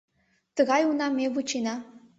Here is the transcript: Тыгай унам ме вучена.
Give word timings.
Тыгай 0.55 0.81
унам 0.89 1.13
ме 1.17 1.25
вучена. 1.33 1.75